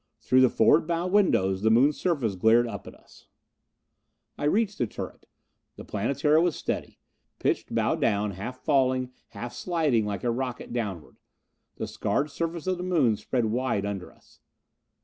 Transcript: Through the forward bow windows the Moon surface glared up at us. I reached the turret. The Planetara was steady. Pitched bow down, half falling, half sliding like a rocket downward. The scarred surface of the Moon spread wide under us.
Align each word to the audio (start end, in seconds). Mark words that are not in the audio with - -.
Through 0.19 0.41
the 0.41 0.49
forward 0.49 0.87
bow 0.87 1.05
windows 1.05 1.61
the 1.61 1.69
Moon 1.69 1.93
surface 1.93 2.33
glared 2.33 2.67
up 2.67 2.87
at 2.87 2.95
us. 2.95 3.27
I 4.35 4.45
reached 4.45 4.79
the 4.79 4.87
turret. 4.87 5.27
The 5.75 5.85
Planetara 5.85 6.41
was 6.41 6.55
steady. 6.55 6.97
Pitched 7.37 7.75
bow 7.75 7.93
down, 7.97 8.31
half 8.31 8.57
falling, 8.65 9.11
half 9.27 9.53
sliding 9.53 10.07
like 10.07 10.23
a 10.23 10.31
rocket 10.31 10.73
downward. 10.73 11.17
The 11.75 11.85
scarred 11.85 12.31
surface 12.31 12.65
of 12.65 12.77
the 12.77 12.83
Moon 12.83 13.15
spread 13.15 13.45
wide 13.45 13.85
under 13.85 14.11
us. 14.11 14.39